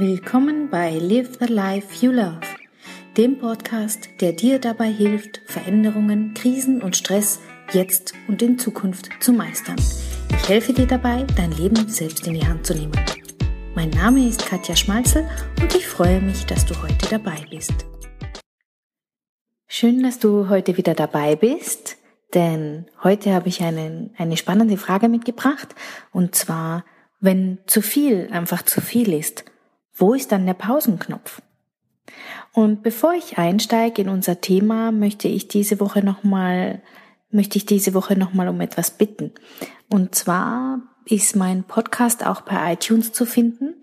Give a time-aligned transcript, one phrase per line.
[0.00, 2.38] Willkommen bei Live the Life You Love,
[3.16, 7.40] dem Podcast, der dir dabei hilft, Veränderungen, Krisen und Stress
[7.72, 9.74] jetzt und in Zukunft zu meistern.
[10.30, 12.92] Ich helfe dir dabei, dein Leben selbst in die Hand zu nehmen.
[13.74, 15.28] Mein Name ist Katja Schmalzel
[15.60, 17.84] und ich freue mich, dass du heute dabei bist.
[19.66, 21.96] Schön, dass du heute wieder dabei bist,
[22.34, 25.74] denn heute habe ich einen, eine spannende Frage mitgebracht
[26.12, 26.84] und zwar,
[27.18, 29.44] wenn zu viel einfach zu viel ist,
[29.98, 31.42] wo ist dann der Pausenknopf?
[32.52, 36.82] Und bevor ich einsteige in unser Thema, möchte ich diese Woche nochmal,
[37.30, 39.32] möchte ich diese Woche nochmal um etwas bitten.
[39.88, 43.74] Und zwar ist mein Podcast auch bei iTunes zu finden.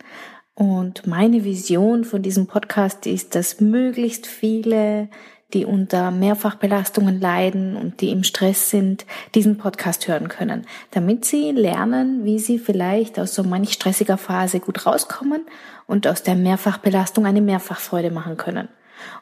[0.54, 5.10] Und meine Vision von diesem Podcast ist, dass möglichst viele
[5.54, 11.52] die unter Mehrfachbelastungen leiden und die im Stress sind, diesen Podcast hören können, damit sie
[11.52, 15.46] lernen, wie sie vielleicht aus so manch stressiger Phase gut rauskommen
[15.88, 18.70] und aus der Mehrfachbelastung eine Mehrfachfreude machen können.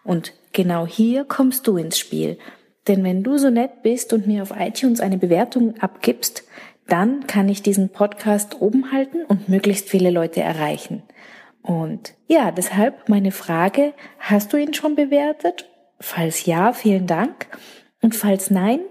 [0.03, 2.37] Und genau hier kommst du ins Spiel.
[2.87, 6.43] Denn wenn du so nett bist und mir auf iTunes eine Bewertung abgibst,
[6.87, 11.03] dann kann ich diesen Podcast oben halten und möglichst viele Leute erreichen.
[11.61, 15.69] Und ja, deshalb meine Frage, hast du ihn schon bewertet
[16.05, 17.47] Falls ja, vielen Dank.
[18.01, 18.81] Und falls nein,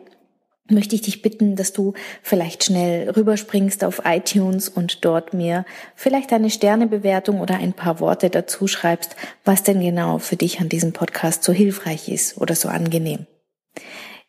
[0.71, 6.33] möchte ich dich bitten, dass du vielleicht schnell rüberspringst auf iTunes und dort mir vielleicht
[6.33, 10.95] eine Sternebewertung oder ein paar Worte dazu schreibst, was denn genau für dich an diesem
[10.95, 13.27] Podcast so hilfreich ist oder so angenehm.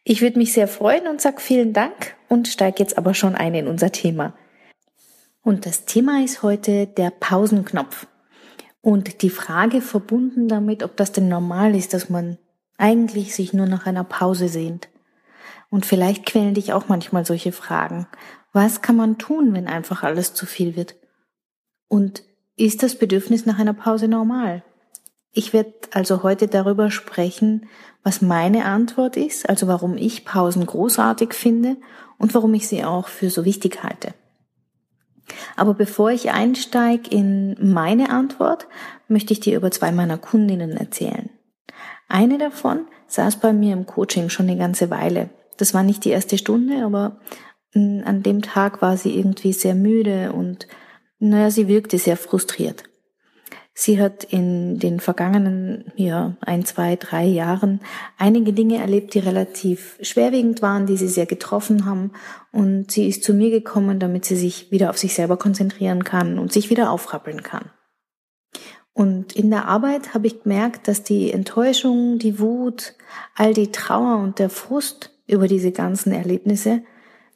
[0.04, 3.56] Ich würde mich sehr freuen und sag vielen Dank und steige jetzt aber schon ein
[3.56, 4.36] in unser Thema.
[5.42, 8.08] Und das Thema ist heute der Pausenknopf.
[8.82, 12.38] Und die Frage verbunden damit, ob das denn normal ist, dass man
[12.84, 14.90] eigentlich sich nur nach einer Pause sehnt.
[15.70, 18.08] Und vielleicht quälen dich auch manchmal solche Fragen.
[18.52, 20.96] Was kann man tun, wenn einfach alles zu viel wird?
[21.88, 22.24] Und
[22.58, 24.64] ist das Bedürfnis nach einer Pause normal?
[25.32, 27.68] Ich werde also heute darüber sprechen,
[28.04, 31.78] was meine Antwort ist, also warum ich Pausen großartig finde
[32.18, 34.14] und warum ich sie auch für so wichtig halte.
[35.56, 38.68] Aber bevor ich einsteige in meine Antwort,
[39.08, 41.30] möchte ich dir über zwei meiner Kundinnen erzählen.
[42.14, 45.32] Eine davon saß bei mir im Coaching schon eine ganze Weile.
[45.58, 47.18] Das war nicht die erste Stunde, aber
[47.74, 50.68] mm, an dem Tag war sie irgendwie sehr müde und
[51.18, 52.84] naja, sie wirkte sehr frustriert.
[53.74, 57.80] Sie hat in den vergangenen ja, ein, zwei, drei Jahren
[58.20, 62.12] einige Dinge erlebt, die relativ schwerwiegend waren, die sie sehr getroffen haben.
[62.52, 66.38] Und sie ist zu mir gekommen, damit sie sich wieder auf sich selber konzentrieren kann
[66.38, 67.72] und sich wieder aufrappeln kann.
[68.94, 72.94] Und in der Arbeit habe ich gemerkt, dass die Enttäuschung, die Wut,
[73.36, 76.84] all die Trauer und der Frust über diese ganzen Erlebnisse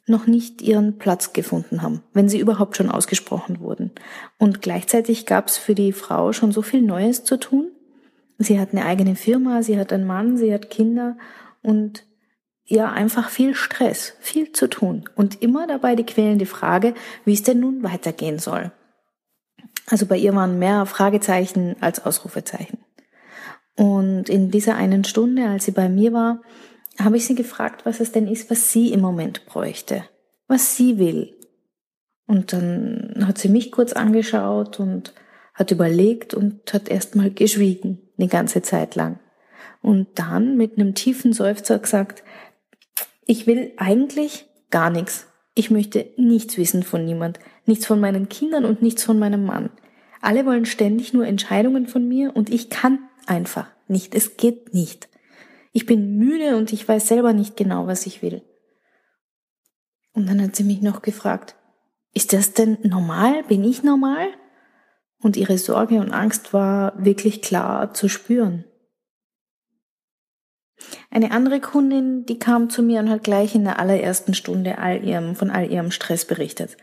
[0.06, 3.90] noch nicht ihren Platz gefunden haben, wenn sie überhaupt schon ausgesprochen wurden.
[4.38, 7.70] Und gleichzeitig gab es für die Frau schon so viel Neues zu tun.
[8.38, 11.18] Sie hat eine eigene Firma, sie hat einen Mann, sie hat Kinder
[11.62, 12.04] und
[12.64, 15.08] ja, einfach viel Stress, viel zu tun.
[15.16, 18.72] Und immer dabei die quälende Frage, wie es denn nun weitergehen soll.
[19.90, 22.78] Also bei ihr waren mehr Fragezeichen als Ausrufezeichen.
[23.76, 26.42] Und in dieser einen Stunde, als sie bei mir war,
[26.98, 30.04] habe ich sie gefragt, was es denn ist, was sie im Moment bräuchte,
[30.48, 31.36] was sie will.
[32.26, 35.14] Und dann hat sie mich kurz angeschaut und
[35.54, 39.20] hat überlegt und hat erstmal geschwiegen, eine ganze Zeit lang.
[39.80, 42.22] Und dann mit einem tiefen Seufzer gesagt,
[43.24, 45.26] ich will eigentlich gar nichts.
[45.54, 49.70] Ich möchte nichts wissen von niemand, nichts von meinen Kindern und nichts von meinem Mann.
[50.20, 54.14] Alle wollen ständig nur Entscheidungen von mir und ich kann einfach nicht.
[54.14, 55.08] Es geht nicht.
[55.72, 58.42] Ich bin müde und ich weiß selber nicht genau, was ich will.
[60.12, 61.54] Und dann hat sie mich noch gefragt,
[62.14, 63.44] ist das denn normal?
[63.44, 64.26] Bin ich normal?
[65.20, 68.64] Und ihre Sorge und Angst war wirklich klar zu spüren.
[71.10, 75.04] Eine andere Kundin, die kam zu mir und hat gleich in der allerersten Stunde all
[75.04, 76.76] ihrem, von all ihrem Stress berichtet.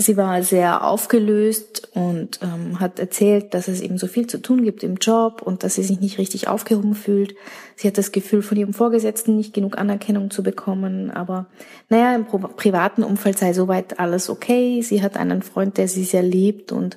[0.00, 4.64] Sie war sehr aufgelöst und ähm, hat erzählt, dass es eben so viel zu tun
[4.64, 7.34] gibt im Job und dass sie sich nicht richtig aufgehoben fühlt.
[7.76, 11.10] Sie hat das Gefühl, von ihrem Vorgesetzten nicht genug Anerkennung zu bekommen.
[11.10, 11.48] Aber
[11.90, 14.80] naja, im privaten Umfeld sei soweit alles okay.
[14.80, 16.96] Sie hat einen Freund, der sie sehr liebt und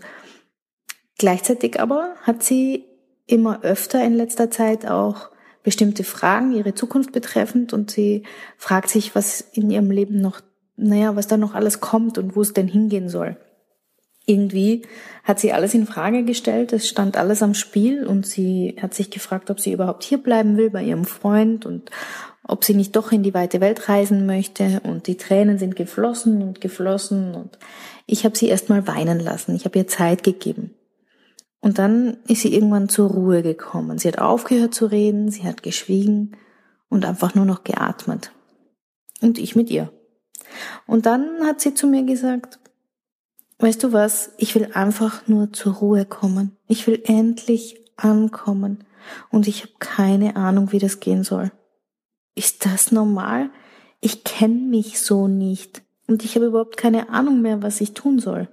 [1.17, 2.85] gleichzeitig aber hat sie
[3.25, 5.29] immer öfter in letzter Zeit auch
[5.61, 8.23] bestimmte Fragen, ihre Zukunft betreffend und sie
[8.57, 10.39] fragt sich, was in ihrem Leben noch,
[10.75, 13.37] naja, was da noch alles kommt und wo es denn hingehen soll.
[14.25, 14.83] Irgendwie
[15.23, 19.11] hat sie alles in Frage gestellt, es stand alles am Spiel und sie hat sich
[19.11, 21.91] gefragt, ob sie überhaupt hier bleiben will bei ihrem Freund und
[22.47, 26.41] ob sie nicht doch in die weite Welt reisen möchte und die Tränen sind geflossen
[26.41, 27.57] und geflossen und
[28.05, 30.73] ich habe sie erstmal weinen lassen, ich habe ihr Zeit gegeben.
[31.59, 33.97] Und dann ist sie irgendwann zur Ruhe gekommen.
[33.97, 36.35] Sie hat aufgehört zu reden, sie hat geschwiegen
[36.89, 38.33] und einfach nur noch geatmet.
[39.21, 39.89] Und ich mit ihr.
[40.87, 42.59] Und dann hat sie zu mir gesagt,
[43.59, 46.57] weißt du was, ich will einfach nur zur Ruhe kommen.
[46.67, 48.83] Ich will endlich ankommen.
[49.29, 51.51] Und ich habe keine Ahnung, wie das gehen soll.
[52.35, 53.49] Ist das normal?
[53.99, 55.81] Ich kenne mich so nicht.
[56.07, 58.49] Und ich habe überhaupt keine Ahnung mehr, was ich tun soll.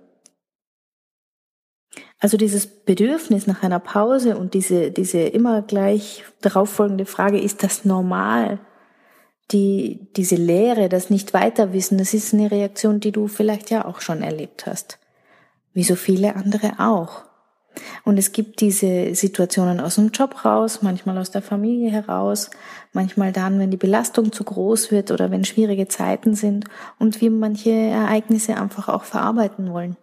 [2.21, 7.85] Also dieses Bedürfnis nach einer Pause und diese, diese immer gleich darauffolgende Frage, ist das
[7.85, 8.61] normal?
[9.53, 14.01] Die, diese Leere, das nicht weiterwissen, das ist eine Reaktion, die du vielleicht ja auch
[14.01, 14.99] schon erlebt hast.
[15.73, 17.25] Wie so viele andere auch.
[18.05, 22.51] Und es gibt diese Situationen aus dem Job raus, manchmal aus der Familie heraus,
[22.93, 26.65] manchmal dann, wenn die Belastung zu groß wird oder wenn schwierige Zeiten sind
[26.99, 29.97] und wir manche Ereignisse einfach auch verarbeiten wollen.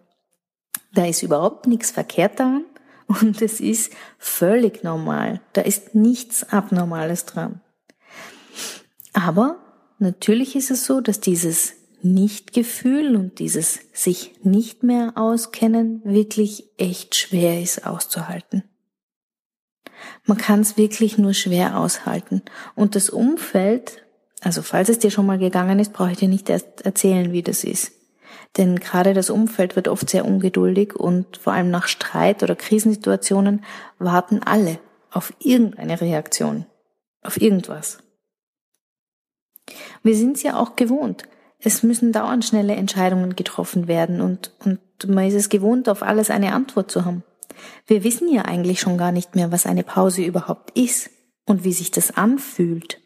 [0.94, 2.64] Da ist überhaupt nichts verkehrt daran
[3.06, 5.40] und es ist völlig normal.
[5.52, 7.60] Da ist nichts Abnormales dran.
[9.18, 9.56] Aber
[9.98, 17.16] natürlich ist es so, dass dieses Nichtgefühl und dieses sich nicht mehr auskennen wirklich echt
[17.16, 18.62] schwer ist auszuhalten.
[20.24, 22.42] Man kann es wirklich nur schwer aushalten.
[22.76, 24.04] Und das Umfeld,
[24.40, 27.42] also falls es dir schon mal gegangen ist, brauche ich dir nicht erst erzählen, wie
[27.42, 27.90] das ist.
[28.56, 33.64] Denn gerade das Umfeld wird oft sehr ungeduldig und vor allem nach Streit oder Krisensituationen
[33.98, 34.78] warten alle
[35.10, 36.66] auf irgendeine Reaktion,
[37.24, 37.98] auf irgendwas.
[40.02, 41.24] Wir sind es ja auch gewohnt.
[41.60, 46.30] Es müssen dauernd schnelle Entscheidungen getroffen werden und, und man ist es gewohnt, auf alles
[46.30, 47.24] eine Antwort zu haben.
[47.86, 51.10] Wir wissen ja eigentlich schon gar nicht mehr, was eine Pause überhaupt ist
[51.46, 53.00] und wie sich das anfühlt.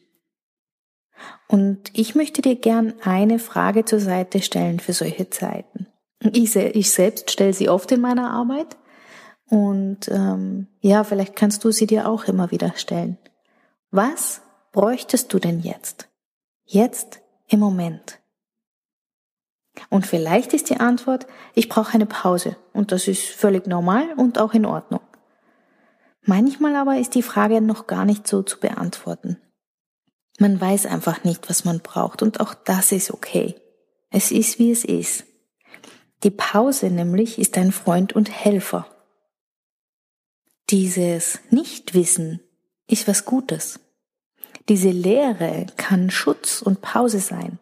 [1.49, 5.87] Und ich möchte dir gern eine Frage zur Seite stellen für solche Zeiten.
[6.32, 8.76] Ich, ich selbst stelle sie oft in meiner Arbeit
[9.49, 13.19] und ähm, ja, vielleicht kannst du sie dir auch immer wieder stellen.
[13.91, 14.41] Was
[14.73, 16.08] bräuchtest du denn jetzt?
[16.72, 18.19] Jetzt im Moment.
[19.90, 24.38] Und vielleicht ist die Antwort, ich brauche eine Pause und das ist völlig normal und
[24.38, 25.02] auch in Ordnung.
[26.22, 29.36] Manchmal aber ist die Frage noch gar nicht so zu beantworten.
[30.38, 33.54] Man weiß einfach nicht, was man braucht und auch das ist okay.
[34.08, 35.24] Es ist, wie es ist.
[36.22, 38.86] Die Pause nämlich ist ein Freund und Helfer.
[40.70, 42.40] Dieses Nichtwissen
[42.86, 43.78] ist was Gutes.
[44.69, 47.59] Diese Leere kann Schutz und Pause sein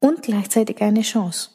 [0.00, 1.50] und gleichzeitig eine Chance.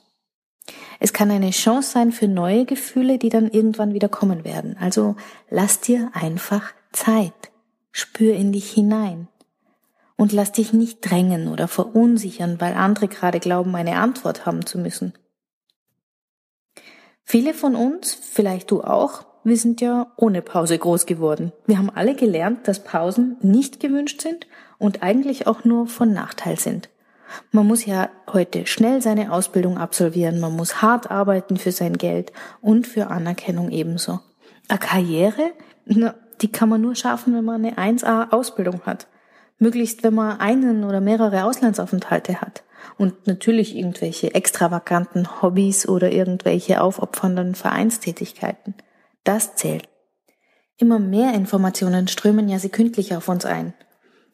[1.00, 4.78] Es kann eine Chance sein für neue Gefühle, die dann irgendwann wieder kommen werden.
[4.80, 5.16] Also
[5.50, 7.34] lass dir einfach Zeit.
[7.92, 9.28] Spür in dich hinein
[10.16, 14.78] und lass dich nicht drängen oder verunsichern, weil andere gerade glauben, eine Antwort haben zu
[14.78, 15.14] müssen.
[17.24, 21.52] Viele von uns, vielleicht du auch, wir sind ja ohne Pause groß geworden.
[21.66, 24.48] Wir haben alle gelernt, dass Pausen nicht gewünscht sind
[24.78, 26.90] und eigentlich auch nur von Nachteil sind.
[27.52, 32.32] Man muss ja heute schnell seine Ausbildung absolvieren, man muss hart arbeiten für sein Geld
[32.62, 34.20] und für Anerkennung ebenso.
[34.68, 35.52] Eine Karriere,
[35.86, 39.08] na, die kann man nur schaffen, wenn man eine 1A Ausbildung hat.
[39.60, 42.64] Möglichst, wenn man einen oder mehrere Auslandsaufenthalte hat.
[42.98, 48.74] Und natürlich irgendwelche extravaganten Hobbys oder irgendwelche aufopfernden Vereinstätigkeiten.
[49.24, 49.88] Das zählt.
[50.78, 53.74] Immer mehr Informationen strömen ja sekündlich auf uns ein.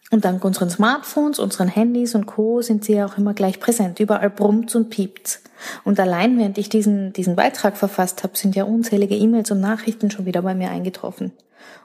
[0.10, 2.62] Und dank unseren Smartphones, unseren Handys und Co.
[2.62, 4.00] sind sie ja auch immer gleich präsent.
[4.00, 5.42] Überall brummt's und piept's.
[5.84, 10.10] Und allein während ich diesen, diesen Beitrag verfasst habe, sind ja unzählige E-Mails und Nachrichten
[10.10, 11.34] schon wieder bei mir eingetroffen.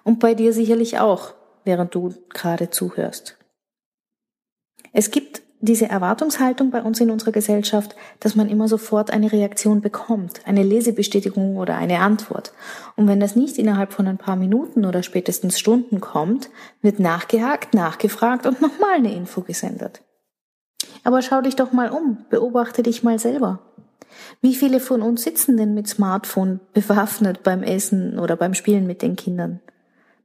[0.05, 1.35] Und bei dir sicherlich auch
[1.65, 3.38] während du gerade zuhörst.
[4.93, 9.81] Es gibt diese Erwartungshaltung bei uns in unserer Gesellschaft, dass man immer sofort eine Reaktion
[9.81, 12.52] bekommt, eine Lesebestätigung oder eine Antwort.
[12.97, 16.50] Und wenn das nicht innerhalb von ein paar Minuten oder spätestens Stunden kommt,
[16.83, 20.02] wird nachgehakt, nachgefragt und nochmal eine Info gesendet.
[21.04, 23.61] Aber schau dich doch mal um, beobachte dich mal selber.
[24.42, 29.00] Wie viele von uns sitzen denn mit Smartphone bewaffnet beim Essen oder beim Spielen mit
[29.00, 29.61] den Kindern?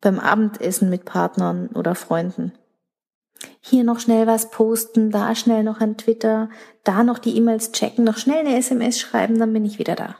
[0.01, 2.53] beim Abendessen mit Partnern oder Freunden.
[3.69, 6.49] Hier noch schnell was posten, da schnell noch ein Twitter,
[6.85, 10.15] da noch die E-Mails checken, noch schnell eine SMS schreiben, dann bin ich wieder da.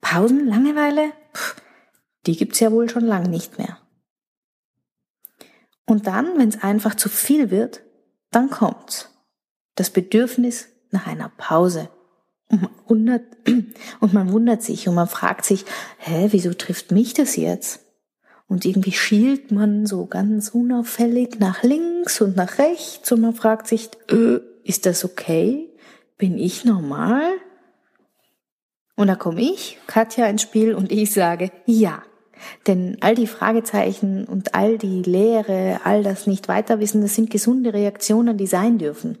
[0.00, 1.12] Pausen, Langeweile?
[1.34, 1.60] Puh,
[2.26, 3.76] die gibt's ja wohl schon lang nicht mehr.
[5.84, 7.82] Und dann, wenn es einfach zu viel wird,
[8.30, 9.10] dann kommt's.
[9.74, 11.90] Das Bedürfnis nach einer Pause.
[12.48, 13.24] Und man, wundert,
[14.00, 15.66] und man wundert sich und man fragt sich,
[15.98, 17.84] hä, wieso trifft mich das jetzt?
[18.50, 23.68] Und irgendwie schielt man so ganz unauffällig nach links und nach rechts und man fragt
[23.68, 25.68] sich, äh, ist das okay?
[26.18, 27.22] Bin ich normal?
[28.96, 32.02] Und da komme ich, Katja, ins Spiel und ich sage, ja,
[32.66, 38.36] Denn all die Fragezeichen und all die Leere, all das Nicht-Weiterwissen, das sind gesunde Reaktionen,
[38.36, 39.18] die sein dürfen.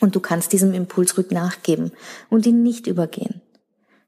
[0.00, 1.92] Und du kannst diesem Impulsrück nachgeben
[2.30, 3.40] und ihn nicht übergehen.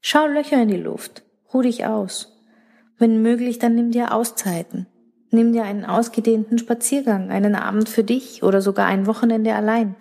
[0.01, 2.34] Schau Löcher in die Luft, ruh dich aus.
[3.05, 4.87] Wenn möglich, dann nimm dir Auszeiten.
[5.31, 9.95] Nimm dir einen ausgedehnten Spaziergang, einen Abend für dich oder sogar ein Wochenende allein.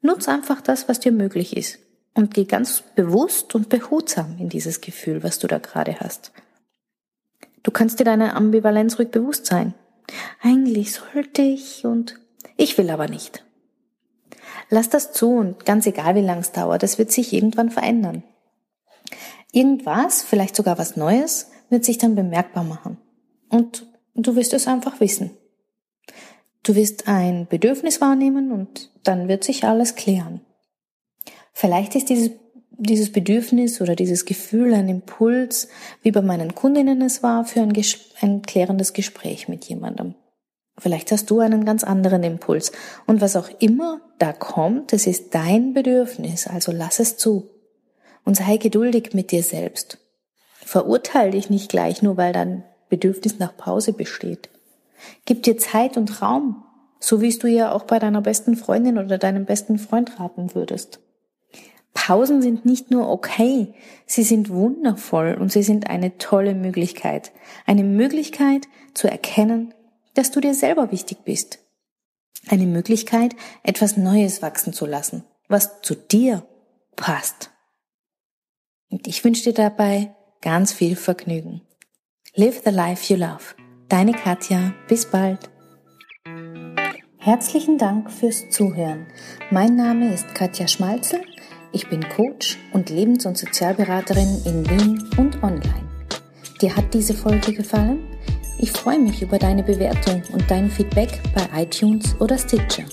[0.00, 1.80] Nutz einfach das, was dir möglich ist
[2.14, 6.32] und geh ganz bewusst und behutsam in dieses Gefühl, was du da gerade hast.
[7.62, 9.74] Du kannst dir deiner Ambivalenz ruhig bewusst sein.
[10.42, 12.18] Eigentlich sollte ich und
[12.56, 13.44] ich will aber nicht.
[14.70, 18.22] Lass das zu und ganz egal wie lang es dauert, es wird sich irgendwann verändern.
[19.52, 22.98] Irgendwas, vielleicht sogar was Neues, wird sich dann bemerkbar machen.
[23.48, 25.32] Und du wirst es einfach wissen.
[26.62, 30.40] Du wirst ein Bedürfnis wahrnehmen und dann wird sich alles klären.
[31.52, 32.30] Vielleicht ist dieses,
[32.70, 35.66] dieses Bedürfnis oder dieses Gefühl ein Impuls,
[36.02, 37.72] wie bei meinen Kundinnen es war, für ein,
[38.20, 40.14] ein klärendes Gespräch mit jemandem.
[40.78, 42.70] Vielleicht hast du einen ganz anderen Impuls.
[43.08, 47.50] Und was auch immer da kommt, es ist dein Bedürfnis, also lass es zu.
[48.24, 49.98] Und sei geduldig mit dir selbst.
[50.64, 54.48] Verurteil dich nicht gleich, nur weil dein Bedürfnis nach Pause besteht.
[55.26, 56.64] Gib dir Zeit und Raum,
[56.98, 60.54] so wie es du ja auch bei deiner besten Freundin oder deinem besten Freund raten
[60.54, 61.00] würdest.
[61.92, 63.74] Pausen sind nicht nur okay,
[64.06, 67.32] sie sind wundervoll und sie sind eine tolle Möglichkeit.
[67.66, 69.74] Eine Möglichkeit zu erkennen,
[70.14, 71.60] dass du dir selber wichtig bist.
[72.48, 76.46] Eine Möglichkeit, etwas Neues wachsen zu lassen, was zu dir
[76.96, 77.50] passt.
[78.90, 80.14] Und ich wünsche dir dabei
[80.44, 81.62] ganz viel Vergnügen.
[82.36, 83.56] Live the life you love.
[83.88, 84.72] Deine Katja.
[84.86, 85.50] Bis bald.
[87.18, 89.06] Herzlichen Dank fürs Zuhören.
[89.50, 91.20] Mein Name ist Katja Schmalzel
[91.74, 95.88] ich bin Coach und Lebens- und Sozialberaterin in Wien und online.
[96.60, 97.98] Dir hat diese Folge gefallen?
[98.60, 102.84] Ich freue mich über deine Bewertung und dein Feedback bei iTunes oder Stitcher.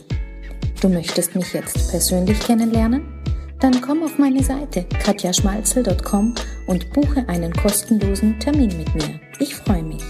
[0.81, 3.20] Du möchtest mich jetzt persönlich kennenlernen?
[3.61, 6.33] Dann komm auf meine Seite katjaschmalzel.com
[6.65, 9.19] und buche einen kostenlosen Termin mit mir.
[9.37, 10.01] Ich freue mich.